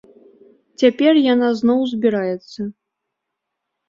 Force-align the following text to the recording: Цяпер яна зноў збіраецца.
Цяпер 0.83 1.19
яна 1.33 1.49
зноў 1.59 1.79
збіраецца. 1.91 2.61